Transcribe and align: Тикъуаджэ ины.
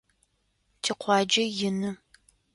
Тикъуаджэ 0.81 1.43
ины. 1.67 1.89